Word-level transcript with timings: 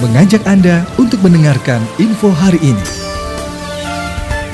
mengajak 0.00 0.40
Anda 0.48 0.88
untuk 0.96 1.20
mendengarkan 1.20 1.84
info 2.00 2.32
hari 2.32 2.56
ini. 2.64 2.86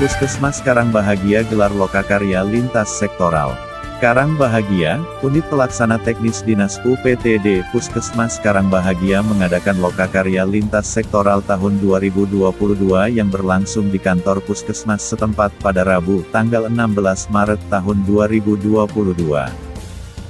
Puskesmas 0.02 0.58
Karang 0.58 0.90
Bahagia 0.90 1.46
gelar 1.46 1.70
lokakarya 1.70 2.42
lintas 2.42 2.90
sektoral. 2.90 3.54
Karang 4.02 4.34
Bahagia, 4.36 5.00
unit 5.24 5.46
pelaksana 5.48 6.02
teknis 6.02 6.44
Dinas 6.44 6.82
UPTD 6.82 7.64
Puskesmas 7.70 8.42
Karang 8.42 8.68
Bahagia 8.68 9.22
mengadakan 9.24 9.78
lokakarya 9.80 10.42
lintas 10.44 10.90
sektoral 10.90 11.40
tahun 11.46 11.78
2022 11.80 12.52
yang 13.14 13.30
berlangsung 13.30 13.88
di 13.88 14.02
kantor 14.02 14.42
Puskesmas 14.44 15.00
setempat 15.00 15.54
pada 15.62 15.86
Rabu, 15.86 16.26
tanggal 16.34 16.68
16 16.68 17.32
Maret 17.32 17.62
tahun 17.70 18.02
2022. 18.04 19.65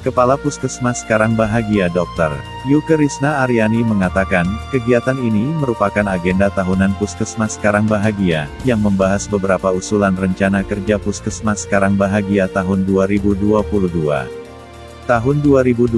Kepala 0.07 0.39
Puskesmas 0.39 1.03
Karang 1.03 1.35
Bahagia 1.35 1.91
Dr. 1.91 2.31
Yuke 2.71 2.95
Risna 2.95 3.43
Aryani 3.43 3.83
mengatakan, 3.83 4.47
kegiatan 4.71 5.19
ini 5.19 5.51
merupakan 5.59 6.07
agenda 6.07 6.47
tahunan 6.47 6.95
Puskesmas 7.03 7.59
Karang 7.59 7.91
Bahagia, 7.91 8.47
yang 8.63 8.79
membahas 8.79 9.27
beberapa 9.27 9.75
usulan 9.75 10.15
rencana 10.15 10.63
kerja 10.63 11.03
Puskesmas 11.03 11.67
Karang 11.67 11.99
Bahagia 11.99 12.47
tahun 12.47 12.87
2022. 12.87 13.67
Tahun 15.11 15.37
2022 15.43 15.91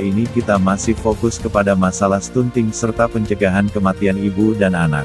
ini 0.00 0.24
kita 0.32 0.56
masih 0.56 0.96
fokus 0.96 1.36
kepada 1.36 1.76
masalah 1.76 2.24
stunting 2.24 2.72
serta 2.72 3.12
pencegahan 3.12 3.68
kematian 3.68 4.16
ibu 4.24 4.56
dan 4.56 4.72
anak. 4.72 5.04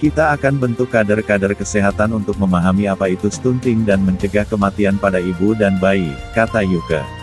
Kita 0.00 0.32
akan 0.40 0.56
bentuk 0.56 0.88
kader-kader 0.88 1.52
kesehatan 1.52 2.16
untuk 2.16 2.40
memahami 2.40 2.88
apa 2.88 3.12
itu 3.12 3.28
stunting 3.28 3.84
dan 3.84 4.00
mencegah 4.00 4.48
kematian 4.48 4.96
pada 4.96 5.20
ibu 5.20 5.52
dan 5.52 5.76
bayi, 5.76 6.16
kata 6.32 6.64
Yuke. 6.64 7.21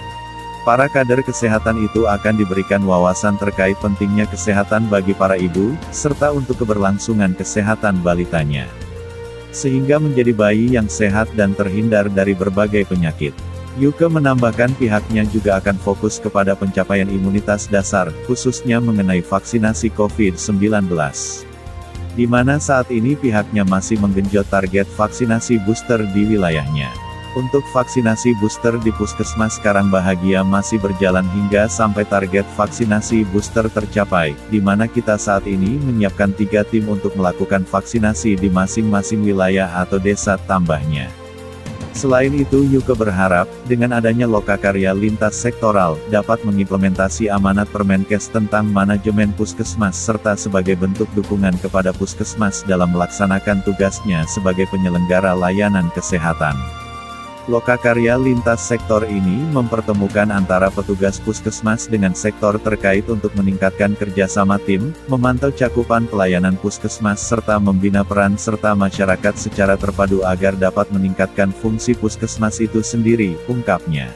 Para 0.69 0.85
kader 0.85 1.25
kesehatan 1.25 1.81
itu 1.81 2.05
akan 2.05 2.37
diberikan 2.37 2.85
wawasan 2.85 3.41
terkait 3.41 3.73
pentingnya 3.81 4.29
kesehatan 4.29 4.85
bagi 4.85 5.17
para 5.17 5.33
ibu, 5.33 5.73
serta 5.89 6.29
untuk 6.29 6.61
keberlangsungan 6.61 7.33
kesehatan 7.33 8.05
balitanya. 8.05 8.69
Sehingga 9.49 9.97
menjadi 9.97 10.29
bayi 10.29 10.77
yang 10.77 10.85
sehat 10.85 11.25
dan 11.33 11.57
terhindar 11.57 12.05
dari 12.13 12.37
berbagai 12.37 12.85
penyakit. 12.85 13.33
Yuke 13.81 14.05
menambahkan 14.05 14.77
pihaknya 14.77 15.25
juga 15.33 15.57
akan 15.57 15.73
fokus 15.81 16.21
kepada 16.21 16.53
pencapaian 16.53 17.09
imunitas 17.09 17.65
dasar, 17.65 18.13
khususnya 18.29 18.77
mengenai 18.77 19.25
vaksinasi 19.25 19.89
COVID-19. 19.97 20.85
Di 22.13 22.29
mana 22.29 22.61
saat 22.61 22.93
ini 22.93 23.17
pihaknya 23.17 23.65
masih 23.65 23.97
menggenjot 23.97 24.45
target 24.53 24.85
vaksinasi 24.85 25.65
booster 25.65 26.05
di 26.13 26.29
wilayahnya. 26.29 27.08
Untuk 27.37 27.61
vaksinasi 27.69 28.33
booster 28.41 28.73
di 28.81 28.89
Puskesmas 28.89 29.61
Karang 29.61 29.93
Bahagia 29.93 30.41
masih 30.41 30.81
berjalan 30.81 31.21
hingga 31.29 31.69
sampai 31.69 32.01
target 32.01 32.41
vaksinasi 32.57 33.21
booster 33.29 33.69
tercapai, 33.69 34.33
di 34.49 34.57
mana 34.57 34.89
kita 34.89 35.13
saat 35.13 35.45
ini 35.45 35.77
menyiapkan 35.77 36.33
tiga 36.33 36.65
tim 36.65 36.89
untuk 36.89 37.13
melakukan 37.13 37.69
vaksinasi 37.69 38.33
di 38.33 38.49
masing-masing 38.49 39.21
wilayah 39.21 39.69
atau 39.77 40.01
desa 40.01 40.41
tambahnya. 40.49 41.05
Selain 41.93 42.33
itu 42.33 42.65
Yuke 42.65 42.97
berharap, 42.97 43.45
dengan 43.69 44.01
adanya 44.01 44.25
lokakarya 44.25 44.95
lintas 44.97 45.37
sektoral, 45.37 46.01
dapat 46.09 46.41
mengimplementasi 46.41 47.29
amanat 47.29 47.69
Permenkes 47.69 48.31
tentang 48.33 48.65
manajemen 48.73 49.29
puskesmas 49.37 49.93
serta 49.93 50.33
sebagai 50.33 50.79
bentuk 50.79 51.05
dukungan 51.13 51.53
kepada 51.61 51.93
puskesmas 51.93 52.65
dalam 52.65 52.89
melaksanakan 52.89 53.61
tugasnya 53.67 54.25
sebagai 54.25 54.65
penyelenggara 54.73 55.37
layanan 55.37 55.93
kesehatan. 55.93 56.78
Lokakarya 57.49 58.13
lintas 58.13 58.61
sektor 58.61 59.01
ini 59.09 59.41
mempertemukan 59.49 60.29
antara 60.29 60.69
petugas 60.69 61.17
puskesmas 61.17 61.89
dengan 61.89 62.13
sektor 62.13 62.61
terkait 62.61 63.09
untuk 63.09 63.33
meningkatkan 63.33 63.97
kerjasama 63.97 64.61
tim, 64.61 64.93
memantau 65.09 65.49
cakupan 65.49 66.05
pelayanan 66.05 66.53
puskesmas 66.61 67.17
serta 67.17 67.57
membina 67.57 68.05
peran 68.05 68.37
serta 68.37 68.77
masyarakat 68.77 69.33
secara 69.33 69.81
terpadu 69.81 70.21
agar 70.21 70.53
dapat 70.53 70.93
meningkatkan 70.93 71.49
fungsi 71.49 71.97
puskesmas 71.97 72.61
itu 72.61 72.85
sendiri, 72.85 73.33
ungkapnya. 73.49 74.13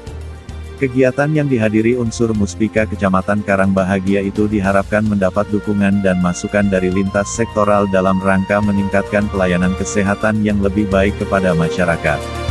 Kegiatan 0.77 1.33
yang 1.33 1.49
dihadiri 1.49 1.97
unsur 1.97 2.37
Muspika 2.37 2.85
Kecamatan 2.85 3.41
Karang 3.41 3.73
Bahagia 3.73 4.21
itu 4.21 4.45
diharapkan 4.45 5.01
mendapat 5.01 5.49
dukungan 5.49 6.05
dan 6.05 6.21
masukan 6.21 6.69
dari 6.69 6.93
lintas 6.93 7.33
sektoral 7.33 7.89
dalam 7.89 8.21
rangka 8.21 8.61
meningkatkan 8.61 9.25
pelayanan 9.33 9.73
kesehatan 9.73 10.45
yang 10.45 10.61
lebih 10.61 10.85
baik 10.93 11.17
kepada 11.17 11.57
masyarakat. 11.57 12.42